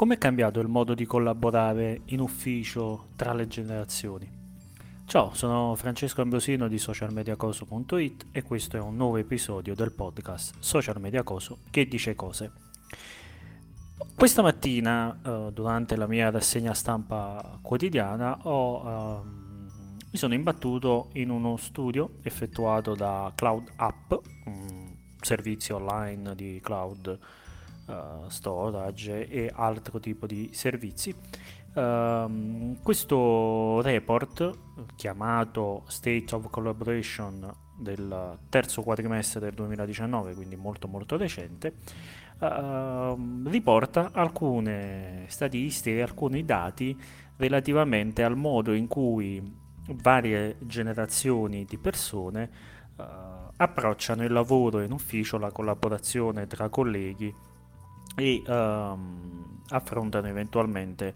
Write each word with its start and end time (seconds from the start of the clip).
Come 0.00 0.14
è 0.14 0.16
cambiato 0.16 0.60
il 0.60 0.68
modo 0.68 0.94
di 0.94 1.04
collaborare 1.04 2.00
in 2.06 2.20
ufficio 2.20 3.08
tra 3.16 3.34
le 3.34 3.46
generazioni? 3.46 4.26
Ciao, 5.04 5.34
sono 5.34 5.74
Francesco 5.74 6.22
Ambrosino 6.22 6.68
di 6.68 6.78
socialmediacoso.it 6.78 8.28
e 8.32 8.42
questo 8.42 8.78
è 8.78 8.80
un 8.80 8.96
nuovo 8.96 9.18
episodio 9.18 9.74
del 9.74 9.92
podcast 9.92 10.54
Social 10.58 10.98
Media 11.00 11.22
Coso 11.22 11.58
che 11.70 11.86
dice 11.86 12.14
cose. 12.14 12.50
Questa 14.16 14.40
mattina, 14.40 15.20
eh, 15.22 15.50
durante 15.52 15.96
la 15.96 16.06
mia 16.06 16.30
rassegna 16.30 16.72
stampa 16.72 17.58
quotidiana, 17.60 18.38
ho, 18.44 18.88
eh, 18.88 19.28
mi 20.12 20.16
sono 20.16 20.32
imbattuto 20.32 21.10
in 21.12 21.28
uno 21.28 21.58
studio 21.58 22.12
effettuato 22.22 22.94
da 22.94 23.30
Cloud 23.34 23.72
App, 23.76 24.14
un 24.46 24.96
servizio 25.20 25.76
online 25.76 26.34
di 26.34 26.58
cloud 26.62 27.18
uh, 27.90 28.28
storage 28.28 29.28
e 29.28 29.50
altro 29.52 29.98
tipo 29.98 30.26
di 30.26 30.50
servizi. 30.52 31.14
Uh, 31.72 32.76
questo 32.82 33.80
report 33.82 34.50
chiamato 34.96 35.84
State 35.86 36.34
of 36.34 36.50
Collaboration 36.50 37.48
del 37.76 38.38
terzo 38.48 38.82
quadrimestre 38.82 39.40
del 39.40 39.54
2019, 39.54 40.34
quindi 40.34 40.56
molto 40.56 40.88
molto 40.88 41.16
recente, 41.16 41.74
uh, 42.38 43.16
riporta 43.46 44.10
alcune 44.12 45.24
statistiche, 45.28 46.02
alcuni 46.02 46.44
dati 46.44 46.98
relativamente 47.36 48.22
al 48.22 48.36
modo 48.36 48.72
in 48.72 48.86
cui 48.86 49.58
varie 49.92 50.56
generazioni 50.60 51.64
di 51.64 51.78
persone 51.78 52.50
uh, 52.96 53.02
approcciano 53.56 54.24
il 54.24 54.32
lavoro 54.32 54.82
in 54.82 54.92
ufficio, 54.92 55.38
la 55.38 55.50
collaborazione 55.50 56.46
tra 56.46 56.68
colleghi 56.68 57.34
e 58.16 58.42
um, 58.46 59.60
affrontano 59.68 60.26
eventualmente 60.26 61.14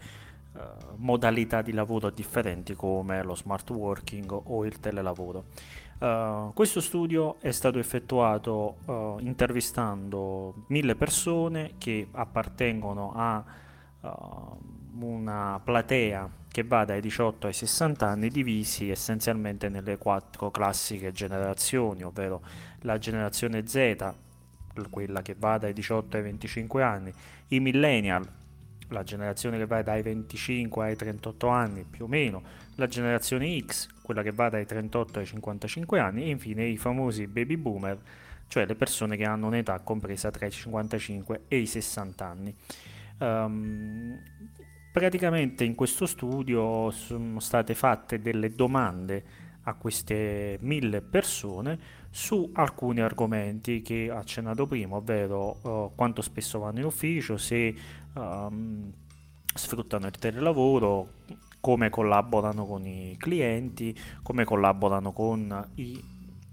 uh, 0.53 0.61
modalità 0.97 1.62
di 1.62 1.73
lavoro 1.73 2.11
differenti 2.11 2.75
come 2.75 3.23
lo 3.23 3.34
smart 3.34 3.69
working 3.70 4.31
o 4.31 4.64
il 4.64 4.81
telelavoro. 4.81 5.45
Uh, 5.98 6.53
questo 6.53 6.81
studio 6.81 7.37
è 7.41 7.50
stato 7.53 7.78
effettuato 7.78 8.77
uh, 8.84 9.17
intervistando 9.20 10.67
mille 10.69 10.97
persone 10.97 11.75
che 11.78 12.09
appartengono 12.11 13.12
a 13.15 13.45
una 15.00 15.61
platea 15.62 16.31
che 16.55 16.62
va 16.62 16.84
dai 16.84 17.00
18 17.00 17.48
ai 17.48 17.53
60 17.53 18.06
anni 18.06 18.28
divisi 18.28 18.91
essenzialmente 18.91 19.69
nelle 19.69 19.98
quattro 19.98 20.50
classiche 20.50 21.11
generazioni, 21.11 22.05
ovvero 22.05 22.42
la 22.83 22.97
generazione 22.98 23.67
Z 23.67 24.15
quella 24.91 25.22
che 25.22 25.34
va 25.39 25.58
dai 25.58 25.72
18 25.72 26.17
ai 26.17 26.22
25 26.22 26.83
anni, 26.83 27.12
i 27.48 27.61
millennial, 27.61 28.27
la 28.89 29.03
generazione 29.03 29.58
che 29.58 29.66
va 29.66 29.83
dai 29.83 30.03
25 30.03 30.84
ai 30.84 30.97
38 30.97 31.48
anni 31.48 31.84
più 31.89 32.05
o 32.05 32.08
meno, 32.08 32.42
la 32.77 32.86
generazione 32.86 33.58
X, 33.61 33.89
quella 34.03 34.22
che 34.22 34.33
va 34.33 34.48
dai 34.48 34.66
38 34.66 35.19
ai 35.19 35.27
55 35.27 35.98
anni. 35.98 36.25
E 36.25 36.28
infine 36.31 36.64
i 36.64 36.77
famosi 36.77 37.27
baby 37.27 37.56
boomer, 37.56 37.98
cioè 38.48 38.66
le 38.66 38.75
persone 38.75 39.16
che 39.16 39.25
hanno 39.25 39.47
un'età 39.47 39.78
compresa 39.81 40.31
tra 40.31 40.47
i 40.47 40.50
55 40.50 41.42
e 41.48 41.59
i 41.59 41.66
60 41.66 42.25
anni. 42.27 42.55
Um, 43.19 44.19
praticamente 44.92 45.64
in 45.64 45.75
questo 45.75 46.06
studio 46.06 46.91
sono 46.91 47.41
state 47.41 47.75
fatte 47.75 48.20
delle 48.20 48.50
domande 48.50 49.42
a 49.64 49.75
queste 49.75 50.59
mille 50.61 51.00
persone 51.00 52.03
su 52.15 52.48
alcuni 52.53 53.01
argomenti 53.01 53.83
che 53.83 54.09
ho 54.09 54.19
accennato 54.19 54.69
prima, 54.69 54.94
ovvero 54.94 55.59
uh, 55.62 55.91
quanto 55.97 56.22
spesso 56.22 56.61
vanno 56.61 56.78
in 56.78 56.84
ufficio, 56.84 57.37
se 57.37 57.75
um, 58.15 58.93
sfruttano 59.53 60.06
il 60.06 60.12
telelavoro, 60.12 61.09
come 61.59 61.91
collaborano 61.91 62.66
con 62.66 62.87
i 62.87 63.16
clienti, 63.19 63.99
come 64.22 64.44
collaborano 64.44 65.11
con 65.11 65.71
i 65.75 66.00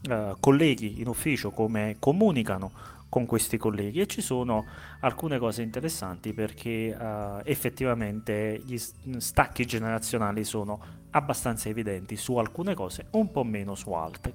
uh, 0.10 0.36
colleghi 0.40 1.00
in 1.00 1.08
ufficio, 1.08 1.52
come 1.52 1.98
comunicano 2.00 2.72
con 3.08 3.28
questi 3.28 3.58
colleghi. 3.58 4.00
E 4.00 4.08
ci 4.08 4.22
sono 4.22 4.66
alcune 5.02 5.38
cose 5.38 5.62
interessanti 5.62 6.34
perché 6.34 6.98
uh, 7.00 7.42
effettivamente 7.44 8.64
gli 8.66 8.80
stacchi 9.20 9.68
generazionali 9.68 10.44
sono 10.44 11.01
abbastanza 11.12 11.70
evidenti 11.70 12.16
su 12.16 12.36
alcune 12.38 12.74
cose, 12.74 13.08
un 13.12 13.32
po' 13.32 13.44
meno 13.44 13.76
su 13.76 13.92
altre. 13.92 14.34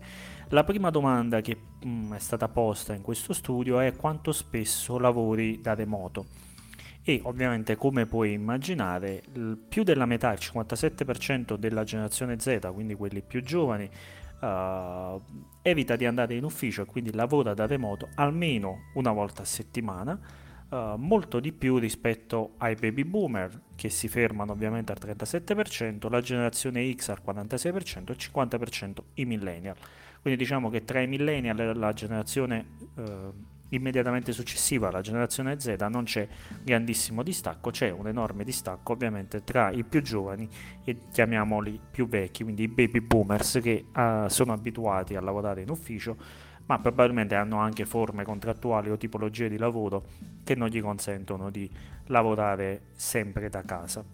La 0.51 0.65
prima 0.65 0.91
domanda 0.91 1.41
che 1.41 1.57
mh, 1.83 1.89
mm, 1.89 2.13
è 2.15 2.19
stata 2.19 2.49
posta 2.49 2.95
in 2.95 3.03
questo 3.03 3.33
studio 3.33 3.81
è 3.81 3.95
quanto 3.97 4.33
spesso 4.33 4.99
lavori 4.99 5.61
da 5.61 5.75
remoto 5.75 6.45
e 7.09 7.21
ovviamente 7.23 7.77
come 7.77 8.05
puoi 8.05 8.33
immaginare 8.33 9.23
più 9.69 9.85
della 9.85 10.07
metà, 10.07 10.33
il 10.33 10.41
57% 10.41 11.55
della 11.55 11.85
generazione 11.85 12.37
Z, 12.41 12.73
quindi 12.75 12.97
quelli 12.97 13.23
più 13.23 13.45
giovani, 13.45 13.89
uh, 14.41 15.23
evita 15.63 15.95
di 15.95 16.05
andare 16.05 16.35
in 16.35 16.43
ufficio 16.43 16.83
e 16.83 16.85
quindi 16.87 17.13
lavora 17.13 17.55
da 17.55 17.65
remoto 17.65 18.09
almeno 18.17 18.91
una 18.95 19.13
volta 19.13 19.43
a 19.43 19.45
settimana, 19.45 20.19
uh, 20.69 20.95
molto 20.97 21.41
di 21.41 21.53
più 21.53 21.79
rispetto 21.79 22.55
ai 22.59 22.75
baby 22.75 23.05
boomer 23.05 23.63
che 23.75 23.89
si 23.89 24.09
fermano 24.09 24.53
ovviamente 24.53 24.93
al 24.93 24.99
37%, 25.01 26.11
la 26.11 26.21
generazione 26.21 26.93
X 26.95 27.11
al 27.11 27.23
46% 27.25 27.67
e 27.67 28.13
il 28.13 28.17
50% 28.19 28.95
i 29.15 29.25
millennial. 29.25 29.77
Quindi 30.21 30.43
diciamo 30.43 30.71
che 30.71 30.85
tra 30.85 31.01
i 31.01 31.07
millennial 31.07 31.59
e 31.61 31.75
la 31.75 31.93
generazione 31.93 32.67
uh, 32.95 33.33
immediatamente 33.71 34.33
successiva 34.33 34.89
alla 34.89 35.01
generazione 35.01 35.59
Z 35.59 35.77
non 35.89 36.05
c'è 36.05 36.27
grandissimo 36.63 37.23
distacco, 37.23 37.71
c'è 37.71 37.91
un 37.91 38.09
enorme 38.09 38.45
distacco 38.45 38.93
ovviamente 38.93 39.43
tra 39.43 39.71
i 39.71 39.85
più 39.85 40.03
giovani 40.03 40.49
e 40.85 40.99
chiamiamoli 41.11 41.81
più 41.91 42.07
vecchi, 42.07 42.43
quindi 42.43 42.65
i 42.65 42.69
baby 42.69 43.01
boomers 43.01 43.59
che 43.63 43.87
uh, 43.95 44.29
sono 44.29 44.53
abituati 44.53 45.17
a 45.17 45.21
lavorare 45.21 45.63
in 45.63 45.71
ufficio, 45.71 46.17
ma 46.67 46.79
probabilmente 46.79 47.35
hanno 47.35 47.59
anche 47.59 47.87
forme 47.87 48.25
contrattuali 48.25 48.91
o 48.91 48.97
tipologie 48.97 49.49
di 49.49 49.57
lavoro 49.57 50.05
che 50.45 50.55
non 50.55 50.69
gli 50.69 50.81
consentono 50.81 51.51
di 51.51 51.71
lavorare 52.07 52.83
sempre 52.95 53.49
da 53.49 53.63
casa. 53.63 54.05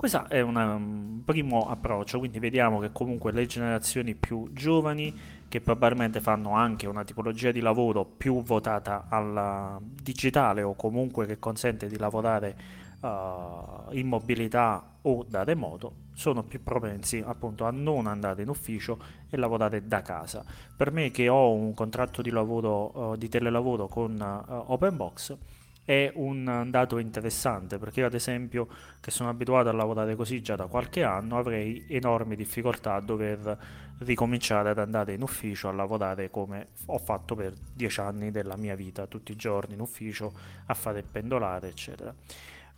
Questo 0.00 0.30
è 0.30 0.40
un 0.40 0.56
um, 0.56 1.22
primo 1.26 1.68
approccio, 1.68 2.18
quindi 2.18 2.38
vediamo 2.38 2.78
che 2.78 2.90
comunque 2.90 3.32
le 3.32 3.44
generazioni 3.44 4.14
più 4.14 4.48
giovani 4.54 5.14
che 5.46 5.60
probabilmente 5.60 6.22
fanno 6.22 6.52
anche 6.52 6.86
una 6.86 7.04
tipologia 7.04 7.50
di 7.50 7.60
lavoro 7.60 8.06
più 8.06 8.42
votata 8.42 9.08
al 9.10 9.78
digitale 9.82 10.62
o 10.62 10.74
comunque 10.74 11.26
che 11.26 11.38
consente 11.38 11.86
di 11.86 11.98
lavorare 11.98 12.56
uh, 13.02 13.92
in 13.94 14.06
mobilità 14.06 14.96
o 15.02 15.22
da 15.28 15.44
remoto, 15.44 15.92
sono 16.20 16.42
più 16.42 16.62
propensi 16.62 17.22
appunto 17.24 17.64
a 17.64 17.70
non 17.70 18.06
andare 18.06 18.42
in 18.42 18.50
ufficio 18.50 18.98
e 19.30 19.38
lavorare 19.38 19.86
da 19.86 20.02
casa. 20.02 20.44
Per 20.76 20.92
me 20.92 21.10
che 21.10 21.30
ho 21.30 21.50
un 21.50 21.72
contratto 21.72 22.20
di 22.20 22.28
lavoro 22.28 23.12
uh, 23.12 23.16
di 23.16 23.30
telelavoro 23.30 23.88
con 23.88 24.20
uh, 24.20 24.70
Openbox 24.70 25.34
è 25.82 26.12
un 26.16 26.66
dato 26.68 26.98
interessante 26.98 27.78
perché 27.78 28.00
io 28.00 28.06
ad 28.06 28.12
esempio 28.12 28.68
che 29.00 29.10
sono 29.10 29.30
abituato 29.30 29.70
a 29.70 29.72
lavorare 29.72 30.14
così 30.14 30.42
già 30.42 30.56
da 30.56 30.66
qualche 30.66 31.02
anno 31.02 31.38
avrei 31.38 31.86
enormi 31.88 32.36
difficoltà 32.36 32.96
a 32.96 33.00
dover 33.00 33.58
ricominciare 34.00 34.68
ad 34.68 34.78
andare 34.78 35.14
in 35.14 35.22
ufficio 35.22 35.68
a 35.68 35.72
lavorare 35.72 36.28
come 36.30 36.68
ho 36.84 36.98
fatto 36.98 37.34
per 37.34 37.54
dieci 37.72 37.98
anni 37.98 38.30
della 38.30 38.56
mia 38.56 38.74
vita 38.74 39.06
tutti 39.06 39.32
i 39.32 39.36
giorni 39.36 39.72
in 39.72 39.80
ufficio 39.80 40.32
a 40.66 40.74
fare 40.74 41.02
pendolare 41.02 41.68
eccetera 41.68 42.14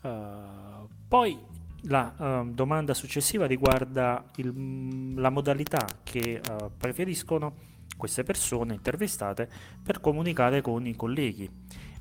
uh, 0.02 0.88
poi 1.08 1.62
la 1.82 2.15
uh, 2.16 2.50
domanda 2.50 2.94
successiva 2.94 3.47
riguarda 3.47 4.25
il, 4.37 5.14
la 5.14 5.31
modalità 5.31 5.84
che 6.02 6.40
uh, 6.40 6.70
preferiscono 6.76 7.70
queste 7.96 8.23
persone 8.23 8.75
intervistate 8.75 9.49
per 9.82 10.00
comunicare 10.00 10.61
con 10.61 10.87
i 10.87 10.94
colleghi. 10.94 11.50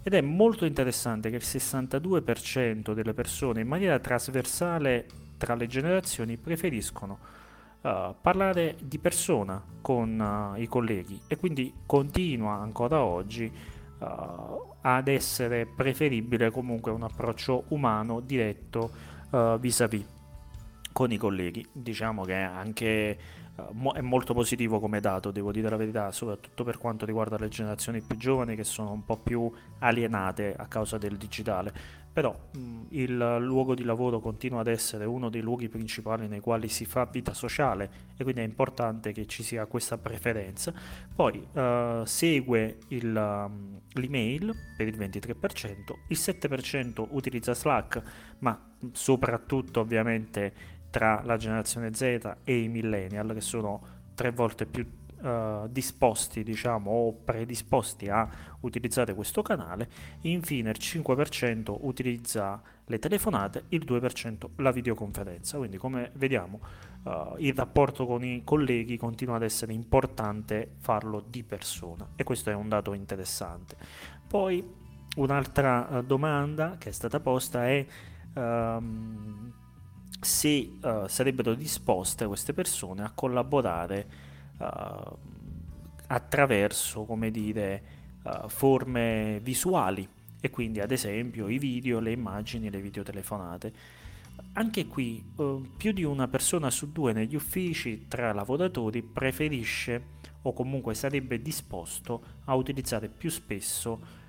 Ed 0.04 0.13
è 0.13 0.22
molto 0.22 0.66
interessante 0.66 1.30
che 1.30 1.36
il 1.36 1.44
62% 1.45 2.94
delle 2.94 3.13
persone 3.13 3.62
in 3.62 3.68
maniera 3.68 4.00
trasversale 4.00 5.06
tra 5.38 5.56
le 5.56 5.68
generazioni 5.68 6.38
preferiscono 6.38 7.19
uh, 7.81 8.16
parlare 8.19 8.78
di 8.81 8.98
persona 9.00 9.63
con 9.81 10.19
uh, 10.19 10.60
i 10.60 10.68
colleghi. 10.68 11.19
E 11.28 11.38
quindi 11.38 11.74
continua 11.86 12.54
ancora 12.54 13.04
oggi 13.04 13.80
ad 14.04 15.07
essere 15.07 15.68
preferibile 15.68 16.50
comunque 16.50 16.89
un 16.89 17.04
approccio 17.04 17.66
umano 17.68 18.19
diretto 18.19 18.89
vis-à-vis 19.60 20.06
con 20.92 21.12
i 21.12 21.18
colleghi. 21.18 21.68
Diciamo 21.72 22.24
che 22.24 22.36
anche 22.36 23.18
uh, 23.56 23.92
è 23.94 24.01
molto 24.01 24.33
positivo 24.33 24.80
come 24.80 25.00
dato, 25.00 25.31
devo 25.31 25.51
dire 25.51 25.69
la 25.69 25.77
verità, 25.77 26.12
soprattutto 26.12 26.63
per 26.63 26.77
quanto 26.77 27.06
riguarda 27.06 27.38
le 27.38 27.50
generazioni 27.50 28.01
più 28.01 28.18
giovani 28.18 28.56
che 28.56 28.63
sono 28.63 28.92
un 28.92 29.03
po' 29.06 29.18
più 29.18 29.51
alienate 29.80 30.56
a 30.56 30.68
causa 30.68 30.98
del 30.98 31.18
digitale. 31.18 32.00
Però 32.13 32.38
il 32.89 33.38
luogo 33.39 33.74
di 33.74 33.83
lavoro 33.83 34.19
continua 34.19 34.59
ad 34.59 34.68
essere 34.68 35.06
uno 35.06 35.30
dei 35.30 35.39
luoghi 35.39 35.69
principali 35.69 36.27
nei 36.27 36.42
quali 36.42 36.68
si 36.68 36.83
fa 36.83 37.06
vita 37.06 37.33
sociale 37.33 37.89
e 38.18 38.24
quindi 38.24 38.42
è 38.42 38.44
importante 38.44 39.13
che 39.13 39.27
ci 39.27 39.44
sia 39.44 39.65
questa 39.65 39.97
preferenza. 39.97 40.74
Poi 41.15 41.47
uh, 41.54 42.04
segue 42.04 42.80
il, 42.89 43.13
l'email 43.94 44.54
per 44.75 44.88
il 44.89 44.97
23%, 44.97 45.75
il 46.09 46.18
7% 46.18 47.07
utilizza 47.12 47.54
Slack, 47.54 48.01
ma 48.39 48.59
soprattutto 48.92 49.80
ovviamente 49.80 50.80
tra 50.92 51.22
la 51.24 51.38
generazione 51.38 51.94
Z 51.94 52.36
e 52.44 52.60
i 52.60 52.68
millennial 52.68 53.34
che 53.34 53.42
sono 53.42 54.00
tre 54.14 54.32
volte 54.32 54.68
più 54.68 54.86
uh, 55.22 55.68
disposti 55.70 56.44
diciamo 56.44 56.92
o 56.92 57.14
predisposti 57.14 58.10
a 58.10 58.30
utilizzare 58.62 59.14
questo 59.14 59.42
canale. 59.42 59.90
Infine 60.22 60.72
il 60.72 60.78
5% 60.80 61.78
utilizza 61.82 62.62
le 62.86 63.00
telefonate 63.00 63.64
il 63.70 63.86
2% 63.86 64.50
la 64.58 64.72
videoconferenza. 64.72 65.58
Quindi 65.58 65.78
come 65.78 66.12
vediamo 66.16 66.60
uh, 67.04 67.36
il 67.38 67.54
rapporto 67.54 68.06
con 68.06 68.24
i 68.24 68.42
colleghi 68.44 68.98
continua 68.98 69.38
ad 69.38 69.44
essere 69.44 69.74
importante 69.74 70.76
farlo 70.80 71.24
di 71.26 71.44
persona. 71.44 72.10
E 72.16 72.24
questo 72.24 72.50
è 72.50 72.54
un 72.54 72.68
dato 72.68 72.94
interessante. 72.94 73.76
Poi 74.28 74.80
un'altra 75.16 75.88
uh, 75.90 76.04
domanda 76.04 76.76
che 76.78 76.90
è 76.90 76.94
stata 76.94 77.20
posta 77.20 77.68
è 77.68 77.86
um, 78.36 79.61
se 80.19 80.78
uh, 80.81 81.08
sarebbero 81.08 81.54
disposte 81.54 82.25
queste 82.25 82.54
persone 82.54 83.04
a 83.04 83.12
collaborare 83.12 84.08
uh, 84.58 85.18
attraverso, 86.08 87.06
come 87.06 87.31
dire, 87.31 87.84
uh, 88.24 88.48
forme 88.48 89.40
visuali 89.42 90.08
e 90.40 90.50
quindi 90.50 90.80
ad 90.80 90.92
esempio 90.92 91.48
i 91.48 91.58
video, 91.58 92.00
le 92.00 92.12
immagini, 92.12 92.69
le 92.69 92.81
videotelefonate. 92.81 93.74
Anche 94.54 94.88
qui 94.88 95.24
più 95.78 95.92
di 95.92 96.04
una 96.04 96.28
persona 96.28 96.72
su 96.72 96.92
due 96.92 97.14
negli 97.14 97.36
uffici 97.36 98.06
tra 98.07 98.34
lavoratori 98.34 99.04
preferisce 99.04 100.19
o 100.42 100.54
comunque 100.54 100.96
sarebbe 100.96 101.42
disposto 101.42 102.24
a 102.46 102.56
utilizzare 102.56 103.07
più 103.07 103.30
spesso 103.30 104.19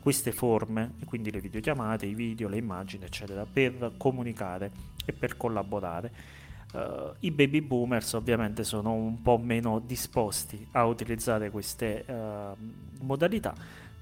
queste 0.00 0.32
forme, 0.32 0.96
quindi 1.06 1.30
le 1.30 1.40
videochiamate, 1.40 2.04
i 2.04 2.14
video, 2.14 2.48
le 2.48 2.58
immagini, 2.58 3.04
eccetera, 3.04 3.46
per 3.50 3.92
comunicare 3.96 4.70
e 5.04 5.12
per 5.12 5.36
collaborare. 5.36 6.40
Uh, 6.72 7.14
I 7.20 7.30
baby 7.30 7.60
boomers 7.60 8.14
ovviamente 8.14 8.64
sono 8.64 8.92
un 8.94 9.20
po' 9.20 9.36
meno 9.36 9.78
disposti 9.78 10.66
a 10.72 10.86
utilizzare 10.86 11.50
queste 11.50 12.04
uh, 12.06 12.56
modalità. 13.04 13.54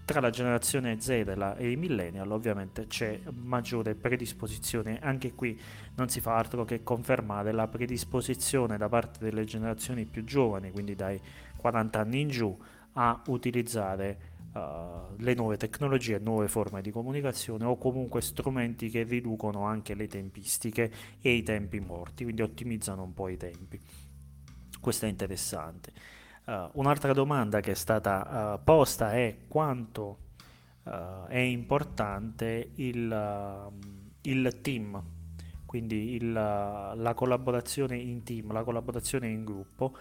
Tra 0.04 0.20
la 0.20 0.30
generazione 0.30 1.00
Z 1.00 1.08
e, 1.08 1.34
la, 1.34 1.56
e 1.56 1.70
i 1.70 1.76
millennial 1.76 2.30
ovviamente 2.30 2.86
c'è 2.86 3.20
maggiore 3.32 3.94
predisposizione, 3.94 4.98
anche 5.00 5.34
qui 5.34 5.60
non 5.96 6.08
si 6.08 6.20
fa 6.20 6.36
altro 6.36 6.64
che 6.64 6.82
confermare 6.82 7.52
la 7.52 7.68
predisposizione 7.68 8.76
da 8.76 8.88
parte 8.88 9.18
delle 9.24 9.44
generazioni 9.44 10.06
più 10.06 10.24
giovani, 10.24 10.70
quindi 10.70 10.94
dai 10.96 11.20
40 11.56 12.00
anni 12.00 12.20
in 12.20 12.28
giù, 12.28 12.56
a 12.94 13.22
utilizzare 13.26 14.29
uh, 14.52 15.16
le 15.16 15.34
nuove 15.34 15.56
tecnologie, 15.56 16.18
nuove 16.18 16.48
forme 16.48 16.82
di 16.82 16.90
comunicazione 16.90 17.64
o 17.64 17.76
comunque 17.76 18.20
strumenti 18.20 18.88
che 18.88 19.02
riducono 19.02 19.64
anche 19.64 19.94
le 19.94 20.06
tempistiche 20.06 20.92
e 21.20 21.32
i 21.32 21.42
tempi 21.42 21.80
morti, 21.80 22.24
quindi 22.24 22.42
ottimizzano 22.42 23.02
un 23.02 23.14
po' 23.14 23.28
i 23.28 23.36
tempi. 23.36 23.80
Questo 24.80 25.06
è 25.06 25.08
interessante. 25.08 25.92
Uh, 26.46 26.68
un'altra 26.72 27.12
domanda 27.12 27.60
che 27.60 27.72
è 27.72 27.74
stata 27.74 28.54
uh, 28.54 28.64
posta 28.64 29.12
è 29.12 29.36
quanto 29.46 30.28
è 30.82 31.38
importante 31.38 32.70
il, 32.76 33.70
il 34.22 34.58
team, 34.60 35.00
quindi 35.66 36.14
il, 36.14 36.32
la 36.32 37.12
collaborazione 37.14 37.96
in 37.96 38.24
team, 38.24 38.50
la 38.50 38.64
collaborazione 38.64 39.28
in 39.28 39.44
gruppo 39.44 39.96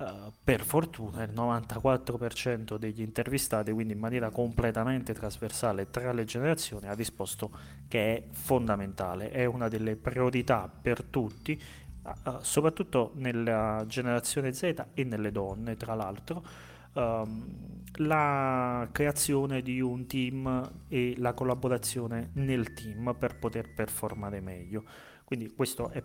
Uh, 0.00 0.32
per 0.42 0.62
fortuna 0.64 1.24
il 1.24 1.30
94% 1.30 2.76
degli 2.78 3.02
intervistati, 3.02 3.70
quindi 3.70 3.92
in 3.92 3.98
maniera 3.98 4.30
completamente 4.30 5.12
trasversale 5.12 5.90
tra 5.90 6.12
le 6.12 6.24
generazioni, 6.24 6.88
ha 6.88 6.94
risposto 6.94 7.50
che 7.86 8.16
è 8.16 8.24
fondamentale, 8.30 9.30
è 9.30 9.44
una 9.44 9.68
delle 9.68 9.96
priorità 9.96 10.70
per 10.70 11.02
tutti, 11.02 11.60
uh, 12.02 12.38
soprattutto 12.40 13.12
nella 13.16 13.84
generazione 13.86 14.54
Z 14.54 14.86
e 14.94 15.04
nelle 15.04 15.30
donne, 15.32 15.76
tra 15.76 15.94
l'altro. 15.94 16.42
Um, 16.94 17.82
la 17.96 18.88
creazione 18.92 19.60
di 19.60 19.82
un 19.82 20.06
team 20.06 20.70
e 20.88 21.14
la 21.18 21.34
collaborazione 21.34 22.30
nel 22.34 22.72
team 22.72 23.14
per 23.18 23.38
poter 23.38 23.74
performare 23.74 24.40
meglio. 24.40 24.82
Quindi 25.24 25.52
questo 25.54 25.90
è 25.90 26.02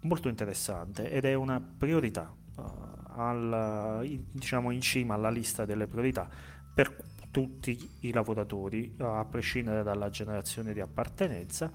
molto 0.00 0.28
interessante 0.28 1.10
ed 1.10 1.26
è 1.26 1.34
una 1.34 1.60
priorità 1.60 2.34
uh, 2.56 3.03
al, 3.14 4.06
diciamo 4.30 4.70
in 4.70 4.80
cima 4.80 5.14
alla 5.14 5.30
lista 5.30 5.64
delle 5.64 5.86
priorità 5.86 6.28
per 6.74 7.12
tutti 7.30 7.76
i 8.00 8.12
lavoratori, 8.12 8.94
a 8.98 9.24
prescindere 9.24 9.82
dalla 9.82 10.08
generazione 10.08 10.72
di 10.72 10.80
appartenenza. 10.80 11.70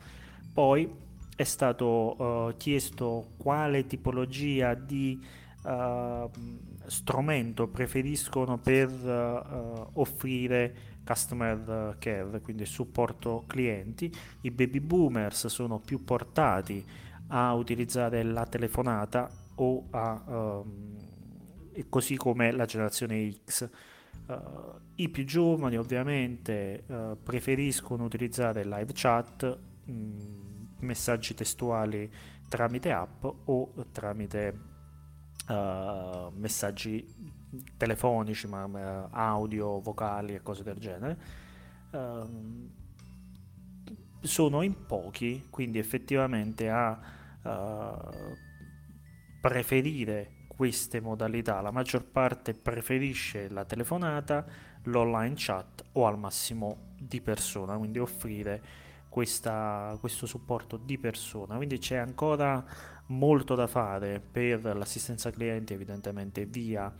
Poi 0.53 0.89
è 1.35 1.43
stato 1.43 2.21
uh, 2.21 2.53
chiesto 2.57 3.31
quale 3.37 3.85
tipologia 3.85 4.73
di 4.73 5.21
uh, 5.63 6.29
strumento 6.85 7.67
preferiscono 7.67 8.57
per 8.57 8.89
uh, 8.89 9.99
offrire 9.99 10.75
customer 11.05 11.95
care, 11.99 12.39
quindi 12.41 12.65
supporto 12.65 13.43
clienti. 13.47 14.13
I 14.41 14.51
baby 14.51 14.79
boomers 14.79 15.47
sono 15.47 15.79
più 15.79 16.03
portati 16.03 16.85
a 17.27 17.53
utilizzare 17.53 18.23
la 18.23 18.45
telefonata 18.45 19.29
o 19.55 19.87
a 19.91 20.23
um, 20.25 20.97
così 21.87 22.15
come 22.15 22.51
la 22.51 22.65
generazione 22.65 23.31
X. 23.45 23.69
Uh, 24.27 24.35
I 24.95 25.09
più 25.09 25.23
giovani 25.25 25.77
ovviamente 25.77 26.83
uh, 26.87 27.17
preferiscono 27.21 28.03
utilizzare 28.03 28.63
live 28.65 28.91
chat, 28.93 29.57
mh, 29.85 29.91
mm, 29.91 30.17
messaggi 30.79 31.33
testuali 31.33 32.11
tramite 32.47 32.91
app 32.91 33.23
o 33.23 33.73
tramite 33.91 34.59
uh, 35.47 36.31
messaggi 36.35 37.05
telefonici, 37.77 38.47
ma, 38.47 39.07
audio, 39.11 39.79
vocali 39.79 40.35
e 40.35 40.41
cose 40.41 40.63
del 40.63 40.77
genere. 40.77 41.17
Ehm, 41.91 42.69
sono 44.21 44.61
in 44.61 44.85
pochi, 44.85 45.47
quindi 45.49 45.79
effettivamente 45.79 46.69
a 46.69 46.99
preferire 49.41 50.38
queste 50.59 50.99
modalità. 50.99 51.61
La 51.61 51.71
maggior 51.71 52.03
parte 52.03 52.53
preferisce 52.53 53.47
la 53.47 53.63
telefonata, 53.63 54.45
l'online 54.83 55.35
chat 55.37 55.85
o 55.93 56.05
al 56.05 56.19
massimo 56.19 56.95
di 56.97 57.21
persona, 57.21 57.77
quindi 57.77 57.97
offrire 57.97 58.61
questa, 59.07 59.95
questo 60.01 60.25
supporto 60.25 60.75
di 60.75 60.97
persona. 60.97 61.55
Quindi 61.55 61.77
c'è 61.77 61.95
ancora 61.95 62.61
molto 63.05 63.55
da 63.55 63.67
fare 63.67 64.19
per 64.19 64.75
l'assistenza 64.75 65.31
clienti, 65.31 65.71
evidentemente 65.71 66.45
via 66.45 66.93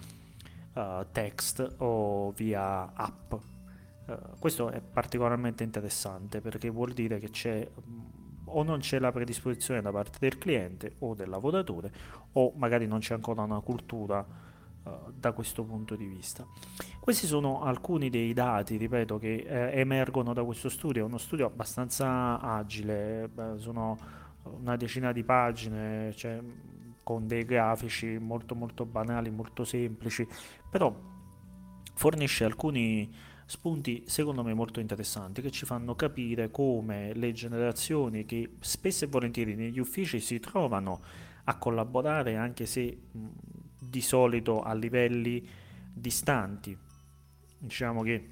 uh, 0.73 1.05
text 1.11 1.75
o 1.79 2.31
via 2.31 2.93
app. 2.93 3.33
Uh, 3.33 4.17
questo 4.39 4.69
è 4.69 4.79
particolarmente 4.79 5.65
interessante 5.65 6.39
perché 6.39 6.69
vuol 6.69 6.93
dire 6.93 7.19
che 7.19 7.29
c'è 7.29 7.69
o 8.57 8.63
non 8.63 8.79
c'è 8.79 8.99
la 8.99 9.11
predisposizione 9.11 9.81
da 9.81 9.91
parte 9.91 10.17
del 10.19 10.37
cliente 10.37 10.95
o 10.99 11.13
del 11.13 11.29
lavoratore 11.29 11.91
o 12.33 12.53
magari 12.55 12.87
non 12.87 12.99
c'è 12.99 13.13
ancora 13.13 13.41
una 13.41 13.59
cultura 13.59 14.25
uh, 14.83 14.89
da 15.13 15.31
questo 15.31 15.63
punto 15.63 15.95
di 15.95 16.05
vista. 16.05 16.45
Questi 16.99 17.27
sono 17.27 17.63
alcuni 17.63 18.09
dei 18.09 18.33
dati, 18.33 18.77
ripeto, 18.77 19.17
che 19.17 19.45
eh, 19.47 19.79
emergono 19.79 20.33
da 20.33 20.43
questo 20.43 20.69
studio, 20.69 21.01
è 21.01 21.05
uno 21.05 21.17
studio 21.17 21.45
abbastanza 21.45 22.39
agile, 22.39 23.29
sono 23.57 23.97
una 24.43 24.75
decina 24.75 25.11
di 25.11 25.23
pagine, 25.23 26.13
cioè, 26.15 26.39
con 27.01 27.25
dei 27.25 27.45
grafici 27.45 28.19
molto 28.19 28.53
molto 28.53 28.85
banali, 28.85 29.31
molto 29.31 29.63
semplici, 29.63 30.27
però 30.69 30.93
fornisce 31.95 32.43
alcuni 32.43 33.11
spunti 33.49 34.03
secondo 34.05 34.43
me 34.43 34.53
molto 34.53 34.79
interessanti 34.79 35.41
che 35.41 35.49
ci 35.49 35.65
fanno 35.65 35.95
capire 35.95 36.51
come 36.51 37.15
le 37.15 37.31
generazioni 37.31 38.23
che 38.23 38.57
spesso 38.59 39.05
e 39.05 39.07
volentieri 39.07 39.55
negli 39.55 39.79
uffici 39.79 40.19
si 40.19 40.39
trovano 40.39 41.01
a 41.45 41.57
collaborare 41.57 42.35
anche 42.35 42.67
se 42.67 42.95
di 43.79 44.01
solito 44.01 44.61
a 44.61 44.75
livelli 44.75 45.43
distanti. 45.91 46.77
Diciamo 47.57 48.03
che 48.03 48.29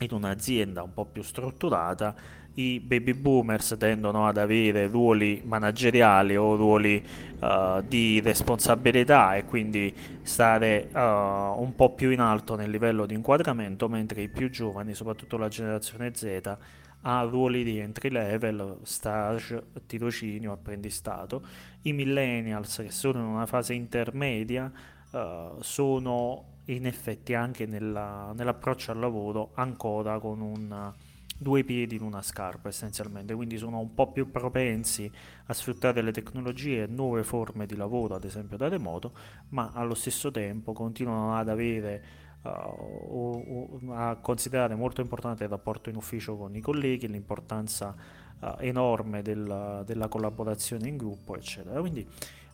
in 0.00 0.08
un'azienda 0.10 0.82
un 0.82 0.92
po' 0.92 1.04
più 1.04 1.22
strutturata 1.22 2.16
i 2.58 2.80
baby 2.80 3.12
boomers 3.12 3.76
tendono 3.78 4.26
ad 4.26 4.38
avere 4.38 4.86
ruoli 4.86 5.42
manageriali 5.44 6.36
o 6.36 6.56
ruoli 6.56 7.04
uh, 7.40 7.82
di 7.86 8.20
responsabilità 8.20 9.36
e 9.36 9.44
quindi 9.44 9.94
stare 10.22 10.88
uh, 10.92 10.98
un 10.98 11.72
po' 11.76 11.94
più 11.94 12.10
in 12.10 12.20
alto 12.20 12.54
nel 12.56 12.70
livello 12.70 13.04
di 13.04 13.14
inquadramento, 13.14 13.88
mentre 13.88 14.22
i 14.22 14.28
più 14.28 14.48
giovani, 14.48 14.94
soprattutto 14.94 15.36
la 15.36 15.48
generazione 15.48 16.12
Z, 16.14 16.56
ha 17.02 17.22
ruoli 17.22 17.62
di 17.62 17.78
entry 17.78 18.08
level, 18.08 18.78
stage, 18.82 19.62
tirocinio, 19.86 20.52
apprendistato. 20.52 21.42
I 21.82 21.92
millennials 21.92 22.76
che 22.78 22.90
sono 22.90 23.18
in 23.18 23.26
una 23.26 23.46
fase 23.46 23.74
intermedia 23.74 24.72
uh, 25.10 25.60
sono 25.60 26.44
in 26.66 26.86
effetti 26.86 27.34
anche 27.34 27.66
nella, 27.66 28.32
nell'approccio 28.34 28.92
al 28.92 28.98
lavoro 28.98 29.50
ancora 29.54 30.18
con 30.18 30.40
un 30.40 30.92
due 31.38 31.64
piedi 31.64 31.96
in 31.96 32.02
una 32.02 32.22
scarpa 32.22 32.68
essenzialmente, 32.68 33.34
quindi 33.34 33.58
sono 33.58 33.78
un 33.78 33.94
po' 33.94 34.10
più 34.10 34.30
propensi 34.30 35.10
a 35.46 35.52
sfruttare 35.52 36.02
le 36.02 36.12
tecnologie 36.12 36.84
e 36.84 36.86
nuove 36.86 37.22
forme 37.24 37.66
di 37.66 37.76
lavoro, 37.76 38.14
ad 38.14 38.24
esempio 38.24 38.56
da 38.56 38.68
remoto, 38.68 39.12
ma 39.50 39.70
allo 39.74 39.94
stesso 39.94 40.30
tempo 40.30 40.72
continuano 40.72 41.36
ad 41.36 41.48
avere 41.48 42.04
uh, 42.42 43.90
a 43.90 44.16
considerare 44.16 44.74
molto 44.74 45.00
importante 45.00 45.44
il 45.44 45.50
rapporto 45.50 45.90
in 45.90 45.96
ufficio 45.96 46.36
con 46.36 46.54
i 46.56 46.60
colleghi, 46.60 47.06
l'importanza 47.08 47.94
uh, 48.40 48.54
enorme 48.60 49.22
del, 49.22 49.82
della 49.84 50.08
collaborazione 50.08 50.88
in 50.88 50.96
gruppo, 50.96 51.36
eccetera. 51.36 51.78
Quindi 51.80 52.06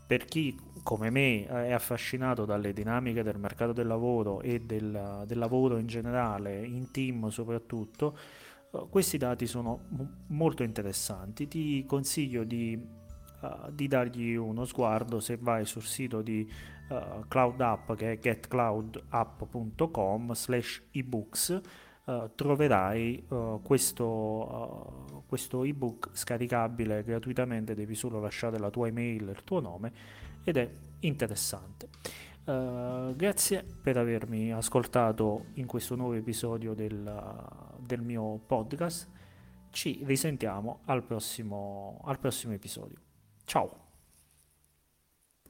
per 0.05 0.25
chi 0.25 0.59
come 0.83 1.11
me 1.11 1.47
è 1.47 1.73
affascinato 1.73 2.45
dalle 2.45 2.73
dinamiche 2.73 3.23
del 3.23 3.39
mercato 3.39 3.73
del 3.73 3.87
lavoro 3.87 4.41
e 4.41 4.61
del, 4.61 5.23
del 5.27 5.39
lavoro 5.39 5.79
in 5.79 5.87
generale, 5.87 6.65
in 6.67 6.91
team 6.91 7.29
soprattutto, 7.29 8.19
questi 8.89 9.19
dati 9.19 9.47
sono 9.47 9.81
molto 10.29 10.63
interessanti. 10.63 11.47
Ti 11.47 11.85
consiglio 11.87 12.43
di, 12.45 12.83
uh, 13.41 13.71
di, 13.71 13.87
dargli 13.87 14.35
uno 14.35 14.65
sguardo 14.65 15.21
se 15.21 15.37
vai 15.39 15.67
sul 15.67 15.83
sito 15.83 16.23
di 16.23 16.51
uh, 16.89 17.29
Cloud 17.29 17.61
App 17.61 17.93
che 17.93 18.13
è 18.13 18.19
getcloudapp.com 18.19 20.33
slash 20.33 20.85
ebooks. 20.91 21.61
Uh, 22.05 22.31
troverai 22.35 23.25
questo, 23.63 25.23
questo 25.29 25.63
ebook 25.63 26.09
scaricabile 26.11 27.05
gratuitamente, 27.05 27.77
devi 27.77 27.95
solo 27.95 28.19
lasciare 28.19 28.59
la 28.59 28.71
tua 28.71 28.89
email 28.89 29.29
il 29.29 29.45
tuo 29.45 29.61
nome 29.61 29.93
ed 30.43 30.57
è 30.57 30.69
interessante. 31.01 31.91
Grazie 32.45 33.65
per 33.81 33.99
avermi 33.99 34.53
ascoltato 34.53 35.45
in 35.55 35.67
questo 35.67 35.95
nuovo 35.95 36.15
episodio 36.15 36.75
del, 36.75 37.09
del 37.95 38.03
mio 38.03 38.41
podcast. 38.47 39.09
Ci 39.71 40.03
risentiamo 40.05 40.81
al 40.87 41.03
prossimo, 41.03 42.01
al 42.05 42.19
prossimo 42.19 42.53
episodio. 42.55 42.99
Ciao! 43.45 43.92